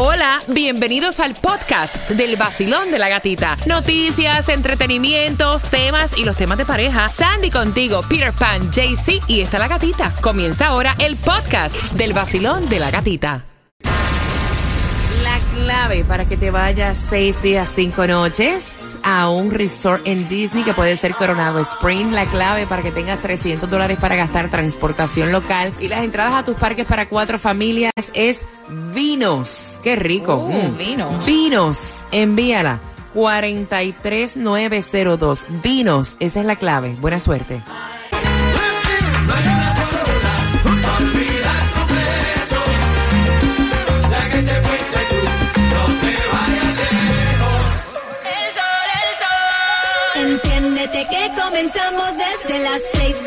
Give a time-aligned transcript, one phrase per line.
[0.00, 3.56] Hola, bienvenidos al podcast del vacilón de la gatita.
[3.66, 7.08] Noticias, entretenimientos, temas y los temas de pareja.
[7.08, 10.14] Sandy contigo, Peter Pan, JC y está la gatita.
[10.20, 13.44] Comienza ahora el podcast del vacilón de la gatita.
[15.24, 18.77] La clave para que te vayas seis días, cinco noches
[19.10, 22.12] a un resort en Disney que puede ser Coronado Spring.
[22.12, 26.44] La clave para que tengas 300 dólares para gastar transportación local y las entradas a
[26.44, 28.38] tus parques para cuatro familias es
[28.94, 29.78] Vinos.
[29.82, 30.34] Qué rico.
[30.36, 30.76] Uh, Mm.
[30.76, 31.24] vinos.
[31.24, 31.94] Vinos.
[32.12, 32.80] Envíala.
[33.14, 35.46] 43902.
[35.62, 36.18] Vinos.
[36.20, 36.94] Esa es la clave.
[37.00, 37.62] Buena suerte.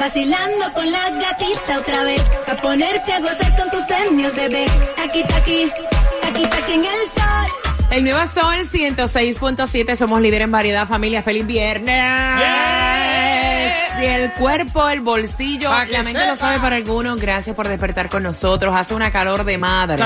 [0.02, 4.66] Vacilando con la gatita otra vez a ponerte a gozar con tus premios bebé
[4.98, 5.72] aquí aquí
[6.24, 9.96] aquí aquí en el sol El nuevo Sol 106.7.
[9.96, 11.22] Somos líderes en variedad, familia.
[11.22, 13.11] ¡Feliz viernes!
[14.02, 17.22] Si el cuerpo, el bolsillo, la mente lo sabe para algunos.
[17.22, 18.74] Gracias por despertar con nosotros.
[18.76, 20.04] Hace una calor de madre.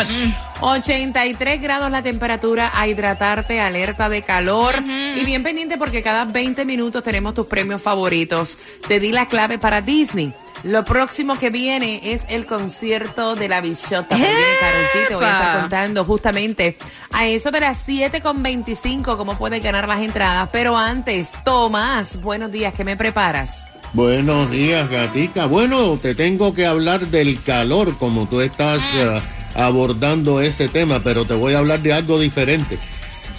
[0.59, 4.83] 83 grados la temperatura, a hidratarte, alerta de calor.
[4.83, 8.57] Y bien pendiente porque cada 20 minutos tenemos tus premios favoritos.
[8.85, 10.33] Te di la clave para Disney.
[10.63, 14.17] Lo próximo que viene es el concierto de la bichota.
[14.17, 15.07] que viene Karol G.
[15.07, 16.77] Te voy a estar contando justamente
[17.13, 20.49] a eso de las 7.25 cómo puedes ganar las entradas.
[20.51, 23.63] Pero antes, Tomás, buenos días, ¿qué me preparas?
[23.95, 25.45] Buenos días, gatica.
[25.45, 29.21] Bueno, te tengo que hablar del calor, como tú estás eh,
[29.55, 32.77] abordando ese tema, pero te voy a hablar de algo diferente.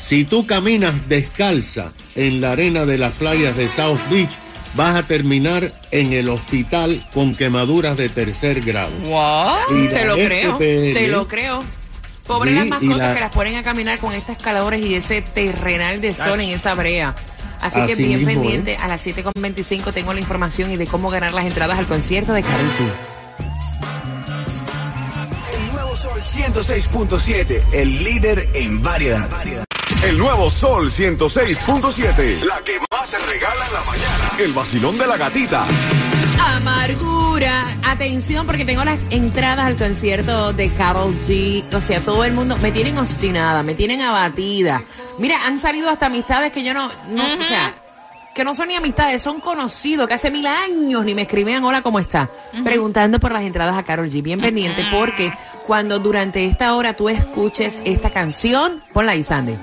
[0.02, 4.30] Si tú caminas descalza en la arena de las playas de South Beach,
[4.74, 8.92] vas a terminar en el hospital con quemaduras de tercer grado.
[9.70, 11.64] Y Te lo creo, te lo creo.
[12.26, 15.20] Pobres Sí, las mascotas la- que las ponen a caminar con estas calores y ese
[15.20, 17.14] terrenal de sol en esa brea.
[17.60, 18.78] Así, que bien mismo, pendiente, ¿eh?
[18.80, 22.42] a las 7.25 tengo la información y de cómo ganar las entradas al concierto de
[22.42, 23.16] Karol G.
[25.54, 29.28] El nuevo Sol 106.7, el líder en variedad.
[30.04, 32.42] El nuevo Sol 106.7.
[32.42, 34.30] La que más se regala en la mañana.
[34.38, 35.66] El vacilón de la gatita.
[36.40, 37.64] Amargura.
[37.84, 41.64] Atención porque tengo las entradas al concierto de Carol G.
[41.74, 44.82] O sea, todo el mundo me tienen obstinada, me tienen abatida.
[45.18, 47.74] Mira, han salido hasta amistades que yo no, no o sea,
[48.34, 51.82] que no son ni amistades, son conocidos que hace mil años ni me escribían hola,
[51.82, 52.28] ¿cómo está?
[52.64, 54.22] Preguntando por las entradas a Carol G.
[54.22, 55.32] Bien pendiente porque
[55.66, 59.56] cuando durante esta hora tú escuches esta canción, ponla ahí, Sandy.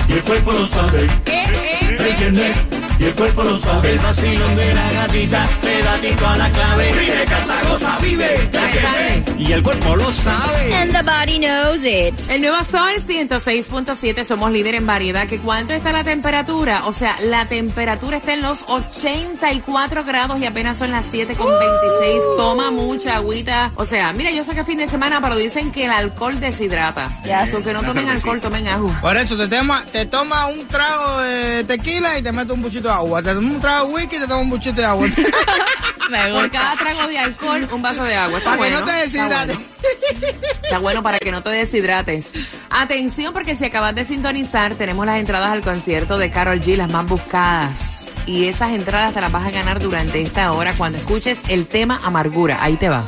[0.07, 1.07] Y el cuerpo lo sabe,
[2.03, 2.82] ¿Qué es?
[2.99, 3.93] Y el cuerpo lo sabe.
[3.93, 6.93] El vacilón de la gatita, pedatito a la clave.
[6.93, 8.49] Vive, canta, goza, vive.
[8.53, 9.43] Ay, Sandy.
[9.43, 10.73] Y y el cuerpo lo sabe.
[10.73, 12.13] And the body knows it.
[12.29, 15.27] El nuevo Sol 106.7, somos líder en variedad.
[15.27, 16.85] ¿Que ¿Cuánto está la temperatura?
[16.85, 21.47] O sea, la temperatura está en los 84 grados y apenas son las 7 con
[21.47, 22.23] 26.
[22.37, 23.71] Toma mucha agüita.
[23.75, 26.39] O sea, mira, yo sé que es fin de semana, pero dicen que el alcohol
[26.39, 27.11] deshidrata.
[27.25, 28.97] Ya, que no tomen alcohol, tomen agua.
[29.01, 32.82] Por eso te toma, te toma un trago de tequila y te metes un buchito
[32.89, 33.21] de agua.
[33.21, 35.07] Te toma un trago de whisky y te toma un buchito de agua.
[36.33, 38.37] Por cada trago de alcohol, un vaso de agua.
[38.37, 39.57] Está Para que no te está deshidrates.
[39.57, 39.73] bueno.
[40.63, 42.31] Está bueno para que no te deshidrates.
[42.69, 46.89] Atención, porque si acabas de sintonizar, tenemos las entradas al concierto de Carol G, las
[46.89, 48.09] más buscadas.
[48.25, 51.99] Y esas entradas te las vas a ganar durante esta hora cuando escuches el tema
[52.03, 52.59] Amargura.
[52.61, 53.05] Ahí te va.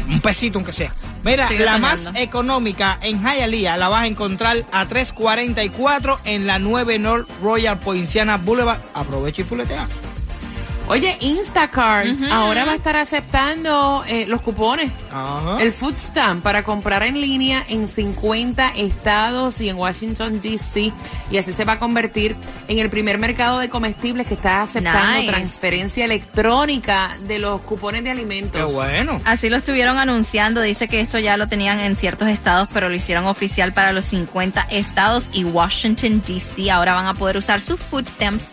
[0.08, 0.93] Un pesito aunque sea.
[1.25, 6.99] Mira, la más económica en Hialeah la vas a encontrar a 3.44 en la 9
[6.99, 8.78] North Royal Poinciana Boulevard.
[8.93, 9.88] Aprovecha y fuletea.
[10.86, 14.92] Oye, Instacart ahora va a estar aceptando eh, los cupones.
[15.10, 15.56] Ajá.
[15.60, 20.92] El food stamp para comprar en línea en 50 estados y en Washington, D.C.
[21.31, 22.36] Y así se va a convertir
[22.69, 25.32] en el primer mercado de comestibles que está aceptando Nice.
[25.32, 28.60] transferencia electrónica de los cupones de alimentos.
[28.60, 29.20] Qué bueno.
[29.25, 32.94] Así lo estuvieron anunciando, dice que esto ya lo tenían en ciertos estados, pero lo
[32.94, 36.70] hicieron oficial para los 50 estados y Washington, D.C.
[36.70, 38.44] Ahora van a poder usar sus food stamps.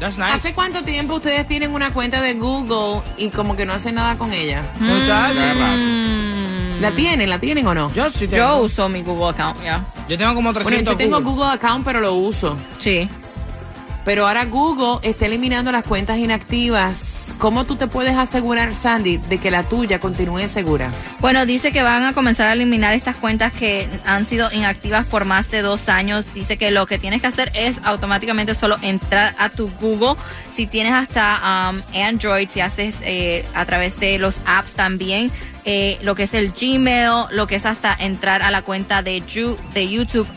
[0.00, 0.32] That's nice.
[0.32, 4.16] ¿Hace cuánto tiempo ustedes tienen una cuenta de Google y como que no hacen nada
[4.16, 4.62] con ella?
[4.80, 7.28] Mm, ¿La tienen?
[7.28, 7.92] ¿La tienen o no?
[7.92, 8.36] Yo sí tengo.
[8.36, 9.84] Yo uso mi Google account, ya.
[10.08, 11.30] Yo tengo como Bueno, 300 yo tengo Google.
[11.32, 12.56] Google Account, pero lo uso.
[12.78, 13.08] Sí.
[14.04, 17.19] Pero ahora Google está eliminando las cuentas inactivas.
[17.40, 20.90] ¿Cómo tú te puedes asegurar, Sandy, de que la tuya continúe segura?
[21.20, 25.24] Bueno, dice que van a comenzar a eliminar estas cuentas que han sido inactivas por
[25.24, 26.26] más de dos años.
[26.34, 30.16] Dice que lo que tienes que hacer es automáticamente solo entrar a tu Google.
[30.54, 35.32] Si tienes hasta um, Android, si haces eh, a través de los apps también,
[35.64, 39.22] eh, lo que es el Gmail, lo que es hasta entrar a la cuenta de,
[39.24, 40.28] Yu- de YouTube.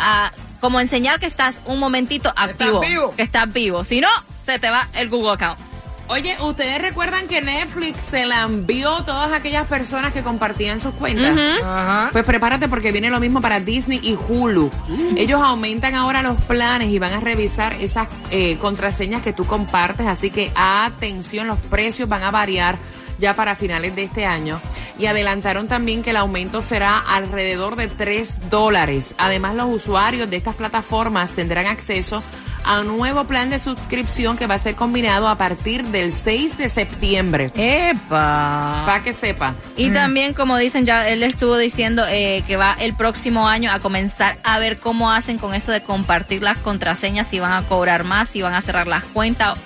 [0.00, 2.80] ah, como enseñar que estás un momentito activo.
[2.80, 3.14] vivo.
[3.16, 3.84] Que estás vivo.
[3.84, 4.08] Si no,
[4.44, 5.69] se te va el Google account.
[6.10, 10.92] Oye, ¿ustedes recuerdan que Netflix se la envió a todas aquellas personas que compartían sus
[10.94, 11.38] cuentas?
[11.62, 12.08] Ajá.
[12.10, 14.72] Pues prepárate porque viene lo mismo para Disney y Hulu.
[15.16, 20.08] Ellos aumentan ahora los planes y van a revisar esas eh, contraseñas que tú compartes,
[20.08, 22.76] así que atención, los precios van a variar
[23.20, 24.60] ya para finales de este año.
[24.98, 29.14] Y adelantaron también que el aumento será alrededor de 3 dólares.
[29.16, 32.22] Además, los usuarios de estas plataformas tendrán acceso a
[32.66, 36.68] un nuevo plan de suscripción que va a ser combinado a partir del 6 de
[36.68, 37.50] septiembre.
[37.54, 38.82] ¡Epa!
[38.86, 39.54] Para que sepa.
[39.76, 43.80] Y también, como dicen, ya él estuvo diciendo eh, que va el próximo año a
[43.80, 48.04] comenzar a ver cómo hacen con eso de compartir las contraseñas, si van a cobrar
[48.04, 49.56] más, si van a cerrar las cuentas,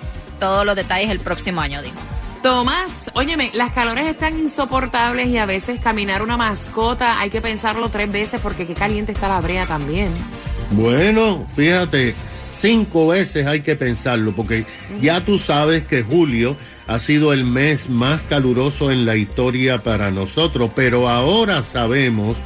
[0.41, 1.97] todos los detalles el próximo año, dijo.
[2.43, 7.89] Tomás, óyeme, las calores están insoportables y a veces caminar una mascota hay que pensarlo
[7.89, 10.13] tres veces porque qué caliente está la brea también.
[10.73, 12.15] Bueno, fíjate,
[12.59, 14.65] cinco veces hay que pensarlo, porque
[15.01, 16.57] ya tú sabes que julio
[16.87, 22.37] ha sido el mes más caluroso en la historia para nosotros, pero ahora sabemos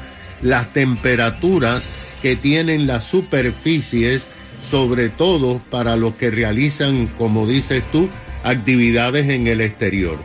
[0.42, 1.82] las temperaturas
[2.22, 4.26] que tienen las superficies,
[4.70, 8.08] sobre todo para los que realizan, como dices tú,
[8.44, 10.18] actividades en el exterior.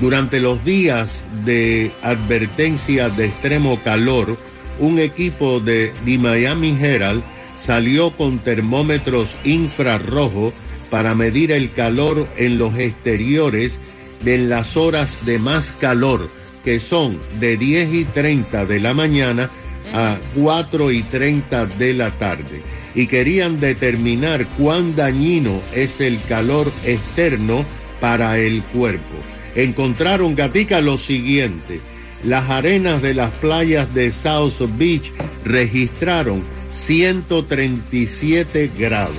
[0.00, 4.36] Durante los días de advertencia de extremo calor,
[4.80, 7.22] un equipo de The Miami Herald
[7.64, 10.52] salió con termómetros infrarrojos
[10.90, 13.78] para medir el calor en los exteriores
[14.24, 16.28] en las horas de más calor,
[16.64, 19.50] que son de 10 y 30 de la mañana
[19.92, 22.62] a 4 y 30 de la tarde.
[22.94, 27.64] Y querían determinar cuán dañino es el calor externo
[28.00, 29.16] para el cuerpo.
[29.54, 31.80] Encontraron, Gatica, lo siguiente.
[32.22, 35.10] Las arenas de las playas de South Beach
[35.44, 36.42] registraron
[36.72, 39.14] 137 grados.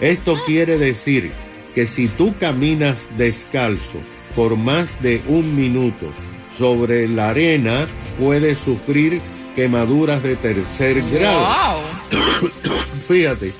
[0.00, 1.30] Esto quiere decir
[1.74, 4.00] que si tú caminas descalzo
[4.34, 6.12] por más de un minuto
[6.58, 7.86] sobre la arena,
[8.18, 9.20] puedes sufrir
[9.54, 11.80] quemaduras de tercer grado.
[13.08, 13.52] Fíjate,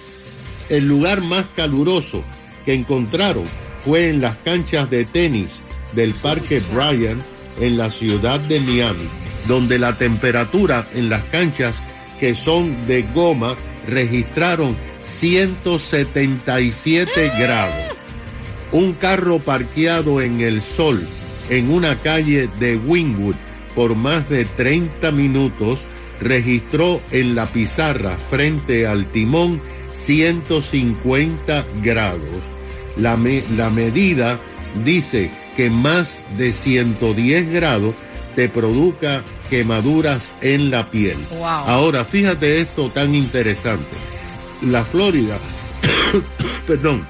[0.69, 2.23] el lugar más caluroso
[2.65, 3.45] que encontraron
[3.85, 5.49] fue en las canchas de tenis
[5.95, 7.23] del Parque Bryan
[7.61, 9.09] en la ciudad de Miami,
[9.47, 11.75] donde la temperatura en las canchas
[12.23, 13.57] que son de goma
[13.89, 17.75] registraron 177 grados.
[18.71, 21.05] Un carro parqueado en el sol
[21.51, 23.35] en una calle de Wingwood
[23.75, 25.81] por más de 30 minutos
[26.21, 29.61] registró en la pizarra frente al timón
[29.93, 32.21] 150 grados.
[32.97, 34.39] La, me- la medida
[34.85, 37.97] dice que más de 110 grados
[38.37, 41.19] te produzca quemaduras en la piel.
[41.29, 41.45] Wow.
[41.45, 43.95] Ahora, fíjate esto tan interesante.
[44.63, 45.37] La Florida,
[46.67, 47.07] perdón,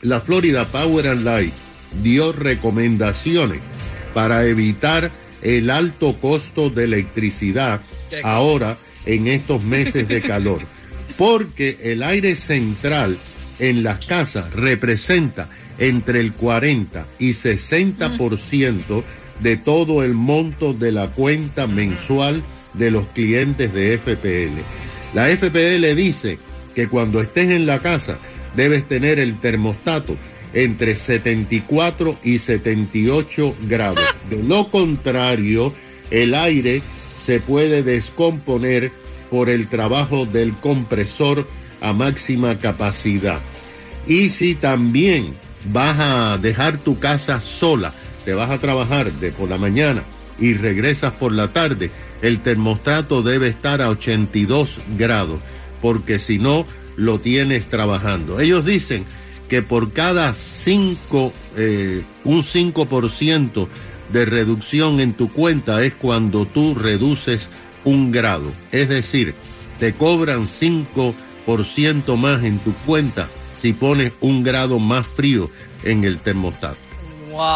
[0.00, 1.52] la Florida Power and Light
[2.02, 3.60] dio recomendaciones
[4.14, 5.10] para evitar
[5.42, 7.82] el alto costo de electricidad
[8.22, 10.62] ahora en estos meses de calor,
[11.18, 13.18] porque el aire central
[13.58, 19.04] en las casas representa entre el 40 y 60%
[19.40, 22.42] de todo el monto de la cuenta mensual
[22.74, 24.60] de los clientes de FPL.
[25.14, 26.38] La FPL dice
[26.74, 28.18] que cuando estés en la casa
[28.54, 30.16] debes tener el termostato
[30.52, 34.04] entre 74 y 78 grados.
[34.30, 35.72] De lo contrario,
[36.10, 36.82] el aire
[37.24, 38.90] se puede descomponer
[39.30, 41.46] por el trabajo del compresor
[41.80, 43.40] a máxima capacidad.
[44.06, 45.34] Y si también
[45.70, 47.92] vas a dejar tu casa sola,
[48.28, 50.02] te vas a trabajar de por la mañana
[50.38, 55.40] y regresas por la tarde, el termostato debe estar a 82 grados,
[55.80, 56.66] porque si no,
[56.96, 58.38] lo tienes trabajando.
[58.38, 59.06] Ellos dicen
[59.48, 63.66] que por cada 5, eh, un 5%
[64.12, 67.48] de reducción en tu cuenta es cuando tú reduces
[67.86, 68.52] un grado.
[68.72, 69.34] Es decir,
[69.80, 73.26] te cobran 5% más en tu cuenta
[73.58, 75.50] si pones un grado más frío
[75.82, 76.87] en el termostato.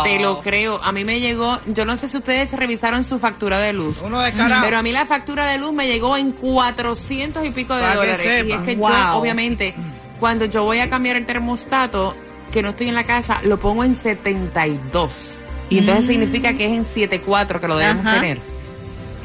[0.05, 0.81] Te lo creo.
[0.83, 3.97] A mí me llegó, yo no sé si ustedes revisaron su factura de luz.
[4.03, 4.63] Uno descarado.
[4.65, 7.93] Pero a mí la factura de luz me llegó en 400 y pico de Para
[7.93, 8.45] que dólares.
[8.47, 8.89] Y es que Wow.
[8.91, 9.75] yo, obviamente,
[10.21, 12.15] cuando yo voy a cambiar el termostato,
[12.53, 15.41] que no estoy en la casa, lo pongo en 72.
[15.71, 16.09] Y entonces Mm.
[16.09, 18.21] significa que es en 74 que lo debemos Ajá.
[18.21, 18.39] tener.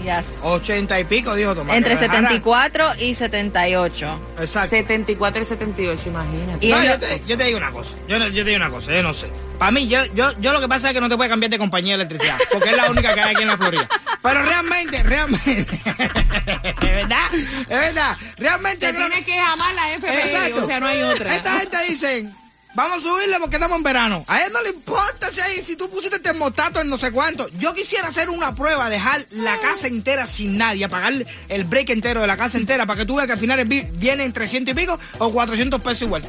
[0.04, 0.26] Yes.
[0.44, 1.76] 80 y pico, dijo Tomás.
[1.76, 2.30] Entre que lo dejara.
[2.30, 4.20] 74 y 78.
[4.40, 4.70] Exacto.
[4.76, 6.66] 74 y 78, imagínate.
[6.66, 7.90] Y No, yo, te, yo te digo una cosa.
[8.08, 9.28] Yo, te digo una cosa, yo no sé.
[9.58, 11.58] Para mí, yo, yo, yo lo que pasa es que no te puedes cambiar de
[11.58, 13.90] compañía de electricidad, porque es la única que hay aquí en la Florida.
[14.22, 18.86] Pero realmente, realmente, es verdad, es verdad, realmente.
[18.86, 20.64] Te yo creo tienes que jamar la FPL, Exacto.
[20.64, 21.36] o sea, no hay otra.
[21.36, 22.30] Esta gente dice,
[22.76, 24.24] vamos a subirle porque estamos en verano.
[24.28, 27.48] A él no le importa si, hay- si tú pusiste termostato en no sé cuánto.
[27.58, 31.14] Yo quisiera hacer una prueba, dejar la casa entera sin nadie, apagar
[31.50, 33.68] el break entero de la casa entera para que tú veas que al final el
[33.68, 36.24] bill viene en 300 y pico o 400 pesos igual.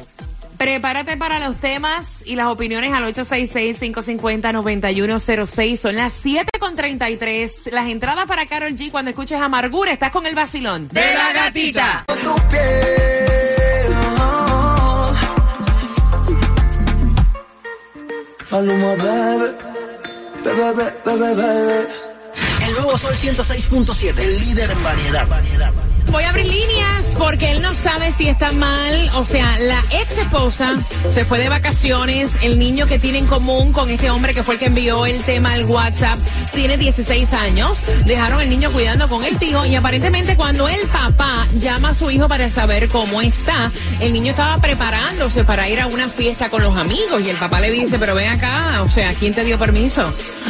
[0.57, 5.77] Prepárate para los temas y las opiniones al 866-550-9106.
[5.77, 7.71] Son las 7.33.
[7.71, 9.93] Las entradas para Carol G cuando escuches Amargura.
[9.93, 10.89] Estás con el vacilón.
[10.89, 12.03] De la gatita.
[18.51, 19.51] Maluma, bebé,
[20.43, 21.87] bebé, bebé, bebé.
[22.65, 25.27] El nuevo Sol 106.7, el líder en variedad.
[25.27, 25.71] variedad.
[26.11, 27.28] Voy a abrir líneas no
[28.17, 29.11] si está mal.
[29.15, 30.75] O sea, la ex esposa
[31.11, 32.29] se fue de vacaciones.
[32.41, 35.21] El niño que tiene en común con este hombre que fue el que envió el
[35.21, 36.17] tema al WhatsApp
[36.53, 37.77] tiene 16 años.
[38.05, 42.09] Dejaron el niño cuidando con el tío y aparentemente cuando el papá llama a su
[42.11, 46.61] hijo para saber cómo está, el niño estaba preparándose para ir a una fiesta con
[46.61, 49.57] los amigos y el papá le dice, pero ven acá, o sea, ¿quién te dio
[49.57, 50.01] permiso?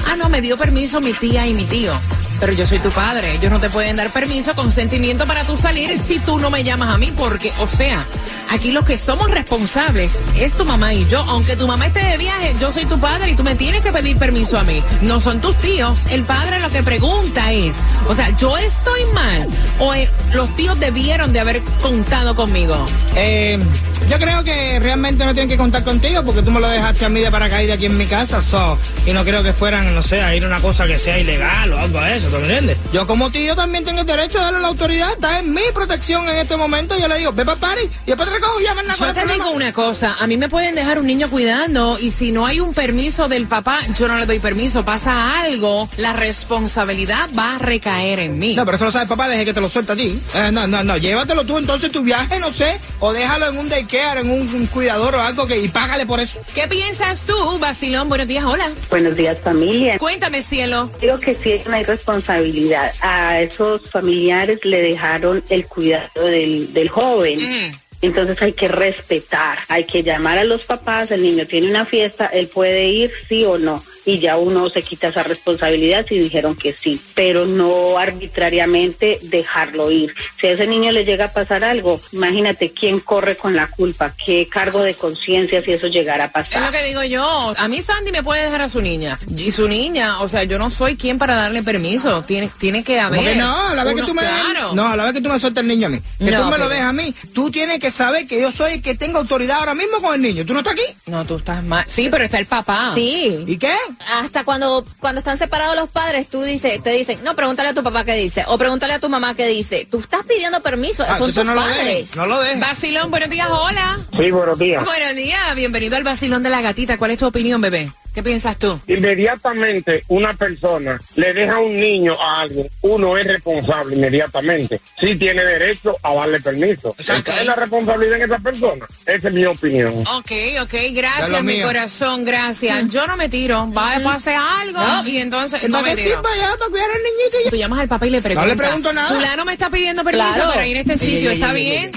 [0.08, 1.94] Ah, no, me dio permiso mi tía y mi tío.
[2.40, 6.00] Pero yo soy tu padre, ellos no te pueden dar permiso, consentimiento para tú salir
[6.02, 8.06] si tú no me llamas a mí, porque, o sea,
[8.50, 11.20] aquí los que somos responsables es tu mamá y yo.
[11.28, 13.92] Aunque tu mamá esté de viaje, yo soy tu padre y tú me tienes que
[13.92, 14.82] pedir permiso a mí.
[15.02, 16.06] No son tus tíos.
[16.08, 17.76] El padre lo que pregunta es,
[18.08, 19.48] o sea, yo estoy mal
[19.80, 22.76] o eh, los tíos debieron de haber contado conmigo.
[23.16, 23.60] Eh,
[24.08, 27.10] Yo creo que realmente no tienen que contar contigo porque tú me lo dejaste a
[27.10, 30.22] mí de paracaídas aquí en mi casa, so, y no creo que fueran, no sé,
[30.22, 32.78] a ir a una cosa que sea ilegal o algo de eso, ¿tú me entiendes?
[32.94, 35.62] Yo como tío también tengo el derecho de darle a la autoridad, está en mi
[35.74, 38.64] protección en este momento, yo le digo, ve para party, y después te recojo y
[38.64, 41.98] llaman nada Yo te digo una cosa, a mí me pueden dejar un niño cuidando
[42.00, 44.84] y si no hay un permiso del papá, yo no le doy permiso.
[44.84, 48.56] Pasa algo, la responsabilidad va a recaer en mí.
[48.56, 50.20] No, pero eso lo sabe papá, deje que te lo suelta a ti.
[50.36, 53.70] Eh, no, no, no, llévatelo tú entonces tu viaje, no sé, o déjalo en un
[53.90, 56.40] daycare, en un, un cuidador o algo que y págale por eso.
[56.54, 58.10] ¿Qué piensas tú, Basilón?
[58.10, 58.70] Buenos días, hola.
[58.90, 59.98] Buenos días, familia.
[59.98, 60.90] Cuéntame, cielo.
[61.02, 62.94] Digo que sí es una irresponsabilidad.
[63.02, 67.40] A esos familiares le dejaron el cuidado del, del joven.
[67.40, 67.72] Mm.
[68.02, 72.28] Entonces hay que respetar, hay que llamar a los papás, el niño tiene una fiesta,
[72.28, 73.84] él puede ir sí o no.
[74.10, 79.92] Y ya uno se quita esa responsabilidad si dijeron que sí, pero no arbitrariamente dejarlo
[79.92, 80.14] ir.
[80.42, 84.16] Si a ese niño le llega a pasar algo, imagínate quién corre con la culpa,
[84.26, 86.66] qué cargo de conciencia si eso llegara a Es pasar.
[86.66, 87.54] lo que digo yo.
[87.56, 89.20] A mí Sandy me puede dejar a su niña.
[89.38, 92.24] Y su niña, o sea, yo no soy quien para darle permiso.
[92.24, 93.20] Tiene, tiene que haber.
[93.20, 94.74] ¿Cómo que no, a la vez que tú me claro.
[94.74, 96.50] no, a la vez que tú me sueltas el niño a mí, que No, tú
[96.50, 99.20] me lo dejas a mí, tú tienes que saber que yo soy el que tengo
[99.20, 100.46] autoridad ahora mismo con el niño.
[100.46, 100.84] ¿Tú no estás aquí?
[101.06, 101.86] No, tú estás mal.
[101.88, 102.94] Sí, pero está el papá.
[102.96, 103.44] Sí.
[103.48, 103.76] ¿Y qué?
[104.08, 107.84] Hasta cuando, cuando están separados los padres, tú dices, te dicen, no, pregúntale a tu
[107.84, 109.88] papá qué dice, o pregúntale a tu mamá qué dice.
[109.90, 111.86] Tú estás pidiendo permiso, Ah, son tus no lo padres.
[111.86, 112.60] dejes, no lo dejes.
[112.60, 114.00] Basilón, buenos días, hola.
[114.18, 114.84] Sí, buenos días.
[114.86, 116.98] Buenos días, bienvenido al Basilón de la Gatita.
[116.98, 117.92] ¿Cuál es tu opinión, bebé?
[118.20, 118.78] ¿Qué piensas tú?
[118.86, 124.82] Inmediatamente una persona le deja a un niño a alguien, uno es responsable inmediatamente.
[125.00, 126.94] Sí tiene derecho a darle permiso.
[126.98, 128.86] Esa es la responsabilidad en esa persona.
[129.06, 129.94] Esa es mi opinión.
[130.18, 130.32] Ok,
[130.64, 132.90] ok, gracias, mi corazón, gracias.
[132.90, 135.08] Yo no me tiro, va a pasar algo No.
[135.08, 136.22] y entonces ¿Para no me tiro.
[136.22, 137.50] ¿Para cuidar al niñito?
[137.52, 138.58] Tú llamas al papá y le preguntas.
[138.58, 139.16] pregunto nada.
[139.16, 140.50] Fulano me está pidiendo permiso Claro.
[140.50, 141.92] para ir a este sitio, ey, ¿está ey, ey, bien?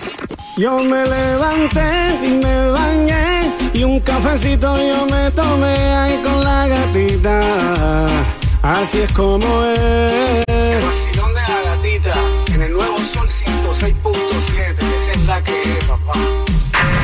[0.56, 3.41] Yo me levanté y me bañé
[3.74, 7.40] y un cafecito yo me tomé ahí con la gatita.
[8.62, 10.44] Así es como es.
[10.48, 12.14] El vacilón de la gatita
[12.54, 14.76] en el nuevo sol 106.7.
[14.78, 16.12] Esa es la que es, papá.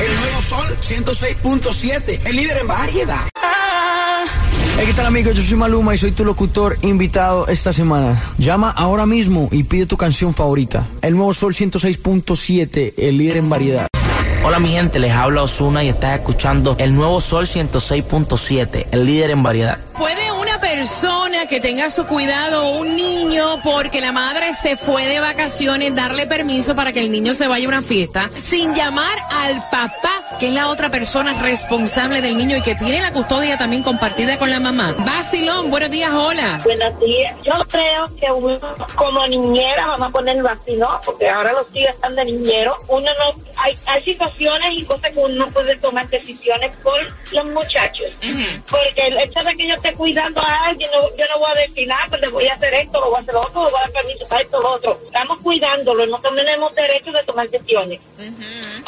[0.00, 3.28] El nuevo Sol 106.7, el líder en variedad.
[4.78, 5.34] Hey, ¿qué tal amigos?
[5.34, 8.32] Yo soy Maluma y soy tu locutor invitado esta semana.
[8.38, 10.87] Llama ahora mismo y pide tu canción favorita.
[11.02, 13.88] El nuevo Sol 106.7, el líder en variedad.
[14.49, 19.28] Hola mi gente, les habla Osuna y estás escuchando el nuevo Sol 106.7, el líder
[19.28, 19.76] en variedad.
[19.93, 25.06] ¿Puede una persona que tenga a su cuidado un niño porque la madre se fue
[25.06, 29.19] de vacaciones darle permiso para que el niño se vaya a una fiesta sin llamar
[29.30, 33.58] al papá, que es la otra persona responsable del niño y que tiene la custodia
[33.58, 34.95] también compartida con la mamá?
[34.99, 36.61] Basilón, buenos días, hola.
[36.65, 37.37] Buenos días.
[37.45, 38.58] Yo creo que uno
[38.95, 43.43] como niñera, vamos a poner vacilón, porque ahora los tíos están de niñero, uno no,
[43.56, 46.99] hay, hay situaciones y cosas que uno no puede tomar decisiones por
[47.32, 48.06] los muchachos.
[48.71, 51.54] Porque el hecho de que yo esté cuidando a alguien, no- yo no voy a
[51.66, 53.70] decir nada, pues le voy a hacer esto, lo voy a hacer lo otro, le
[53.70, 55.00] voy a dar permiso para esto, lo otro.
[55.06, 58.00] Estamos cuidándolo, no tenemos derecho de tomar decisiones.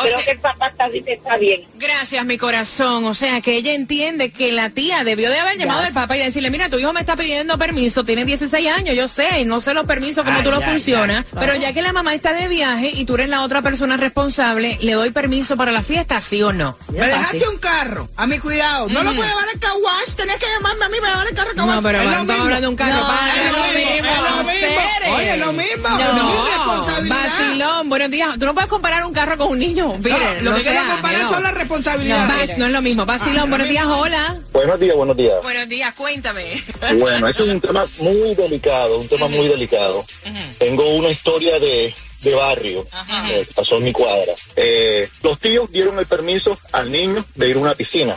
[0.01, 1.65] Creo que el papá está, está bien.
[1.75, 3.05] Gracias, mi corazón.
[3.05, 6.21] O sea, que ella entiende que la tía debió de haber llamado al papá y
[6.21, 9.75] decirle, mira, tu hijo me está pidiendo permiso, tiene 16 años, yo sé, no sé
[9.75, 12.91] los permisos como Ay, tú lo funcionas, pero ya que la mamá está de viaje
[12.95, 16.53] y tú eres la otra persona responsable, ¿le doy permiso para la fiesta, sí o
[16.53, 16.79] no?
[16.93, 18.89] Me dejaste un carro, a mi cuidado.
[18.89, 21.35] No lo puedes llevar al car wash, tenés que llamarme a mí para llevar el
[21.45, 21.75] carro wash.
[21.77, 24.11] No, pero estamos hablando de un carro, No, para, es es lo lo mismo, mismo,
[24.11, 24.81] es lo mismo.
[24.81, 25.11] Ceres.
[25.11, 27.17] Oye, es lo mismo, es mi No, responsabilidad.
[27.39, 28.39] vacilón, buenos días.
[28.39, 29.99] Tú no puedes comparar un carro con un niño.
[30.03, 31.31] Peter, lo no que quiero sea, comparar hello.
[31.33, 32.51] son las responsabilidades.
[32.51, 33.07] No, no es lo mismo.
[33.07, 34.37] Vacilón, buenos días, hola.
[34.53, 35.35] Buenos días, buenos días.
[35.43, 36.63] Buenos días, cuéntame.
[36.99, 40.05] Bueno, este es un tema muy delicado, un tema muy delicado.
[40.59, 42.87] Tengo una historia de, de barrio
[43.31, 44.33] eh, que pasó en mi cuadra.
[44.57, 48.17] Eh, los tíos dieron el permiso al niño de ir a una piscina.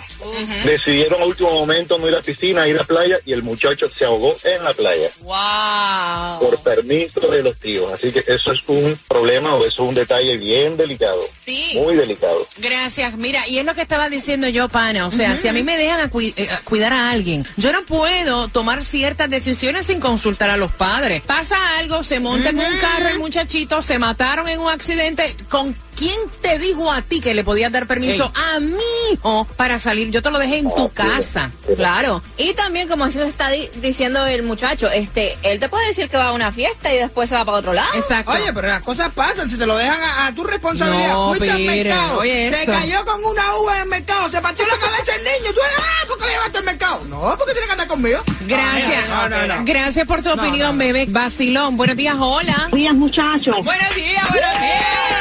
[0.64, 4.06] Decidieron a último momento no ir a piscina, ir a playa y el muchacho se
[4.06, 6.40] ahogó en la playa Wow.
[6.40, 7.92] por permiso de los tíos.
[7.94, 11.20] Así que eso es un problema o eso es un detalle bien delicado.
[11.46, 11.72] Sí.
[11.76, 12.46] Muy delicado.
[12.58, 13.16] Gracias.
[13.16, 15.08] Mira, y es lo que estaba diciendo yo, pana.
[15.08, 17.84] O sea, si a mí me dejan a, eh, a cuidar a alguien, yo no
[17.84, 21.22] puedo tomar ciertas decisiones sin consultar a los padres.
[21.22, 25.36] Pasa algo, se monta en un carro el muchachito, se mataron en un accidente.
[25.50, 28.78] ¿Con quién te dijo a ti que le podías dar permiso a mi
[29.12, 30.12] hijo para salir?
[30.12, 31.52] Yo te lo dejé en tu casa.
[31.76, 32.22] Claro.
[32.38, 36.18] Y también, como eso está di- diciendo el muchacho, este, él te puede decir que
[36.18, 37.90] va a una fiesta y después se va para otro lado.
[37.96, 38.32] Exacto.
[38.32, 41.10] Oye, pero las cosas pasan, si te lo dejan a, a tu responsabilidad.
[41.14, 42.72] No, Fuiste al mercado, oye se eso.
[42.72, 45.54] cayó con una uva en el mercado, se partió la cabeza el niño.
[45.54, 47.04] Tú eres, ah, ¿por qué lo llevaste al mercado?
[47.10, 48.20] No, porque tiene que andar conmigo.
[48.42, 49.10] Gracias.
[49.10, 49.56] No, no, no.
[49.66, 50.80] Gracias por tu No, opinión, no, no.
[50.80, 51.06] bebé.
[51.10, 52.54] Vacilón, buenos días, hola.
[52.70, 53.56] Buenos días, muchachos.
[53.64, 55.13] Buenos días, buenos días.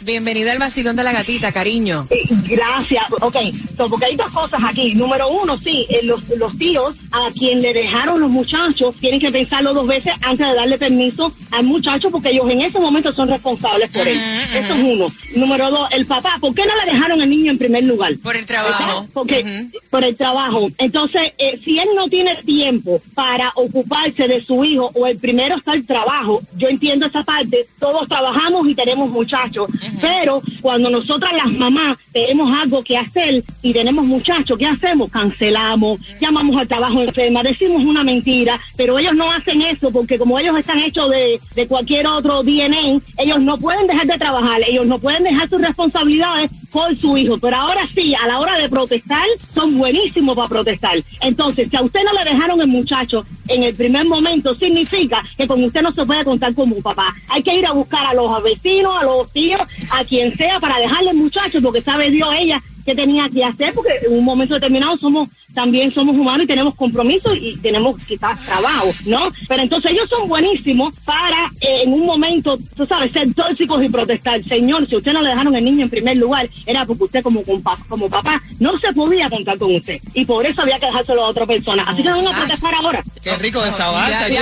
[0.00, 0.04] Gracias.
[0.04, 2.06] Bienvenida al vacilón de la gatita, cariño.
[2.10, 3.04] Eh, Gracias.
[3.20, 3.36] Ok,
[3.76, 4.94] so, porque hay dos cosas aquí.
[4.94, 9.30] Número uno, sí, eh, los, los tíos a quien le dejaron los muchachos tienen que
[9.30, 13.28] pensarlo dos veces antes de darle permiso al muchacho porque ellos en ese momento son
[13.28, 14.20] responsables por él.
[14.54, 15.06] Eso es uno.
[15.36, 16.38] Número dos, el papá.
[16.40, 18.14] ¿Por qué no le dejaron al niño en primer lugar?
[18.22, 19.06] Por el trabajo.
[19.12, 20.70] Porque, Por el trabajo.
[20.78, 25.56] Entonces, eh, si él no tiene tiempo para ocuparse de su hijo o el primero
[25.56, 27.66] está el trabajo, yo entiendo esa parte.
[27.78, 29.68] Todos trabajamos y tenemos muchachos.
[30.00, 35.10] Pero cuando nosotras las mamás tenemos algo que hacer y tenemos muchachos, ¿qué hacemos?
[35.10, 40.38] Cancelamos, llamamos al trabajo enferma, decimos una mentira, pero ellos no hacen eso porque como
[40.38, 44.86] ellos están hechos de, de cualquier otro DNA, ellos no pueden dejar de trabajar, ellos
[44.86, 48.68] no pueden dejar sus responsabilidades por su hijo, pero ahora sí, a la hora de
[48.68, 51.02] protestar, son buenísimos para protestar.
[51.20, 55.46] Entonces, si a usted no le dejaron el muchacho en el primer momento, significa que
[55.46, 57.14] con usted no se puede contar como un papá.
[57.28, 59.60] Hay que ir a buscar a los vecinos, a los tíos,
[59.90, 63.72] a quien sea, para dejarle el muchacho, porque sabe Dios ella qué tenía que hacer,
[63.74, 68.40] porque en un momento determinado somos también somos humanos y tenemos compromisos y tenemos quizás
[68.44, 69.32] trabajo, ¿no?
[69.48, 73.88] Pero entonces ellos son buenísimos para eh, en un momento, tú sabes, ser tóxicos y
[73.88, 74.42] protestar.
[74.44, 77.42] Señor, si usted no le dejaron el niño en primer lugar, era porque usted como,
[77.42, 80.00] compa- como papá no se podía contar con usted.
[80.14, 81.82] Y por eso había que dejárselo a otra persona.
[81.84, 83.02] Así que van a protestar ahora.
[83.22, 84.32] Qué rico desahogarse.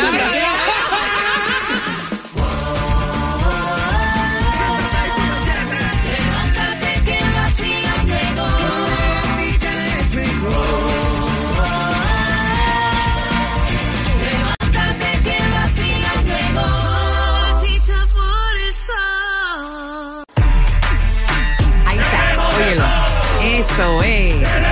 [23.78, 24.67] Eso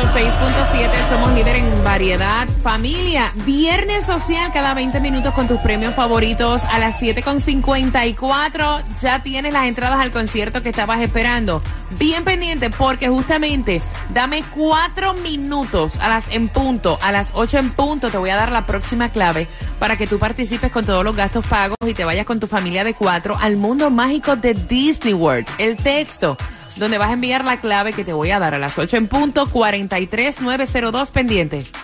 [0.00, 2.48] 106.7, somos líder en variedad.
[2.62, 8.82] Familia, viernes social cada 20 minutos con tus premios favoritos a las 7.54.
[9.02, 11.60] Ya tienes las entradas al concierto que estabas esperando.
[11.98, 17.70] Bien pendiente porque justamente dame cuatro minutos a las en punto, a las 8 en
[17.70, 21.14] punto te voy a dar la próxima clave para que tú participes con todos los
[21.14, 25.12] gastos pagos y te vayas con tu familia de cuatro al mundo mágico de Disney
[25.12, 25.46] World.
[25.58, 26.38] El texto
[26.76, 29.08] donde vas a enviar la clave que te voy a dar a las 8 en
[29.08, 31.64] punto, 43902 pendiente.